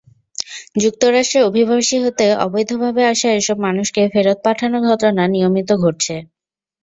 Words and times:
যুক্তরাষ্ট্রে 0.75 1.39
অভিবাসী 1.49 1.97
হতে 2.05 2.25
অবৈধভাবে 2.45 3.01
আসা 3.13 3.29
এসব 3.33 3.57
মানুষকে 3.67 4.01
ফেরত 4.13 4.37
পাঠানোর 4.45 4.83
ঘটনা 4.89 5.23
নিয়মিত 5.33 5.69
ঘটছে। 5.83 6.15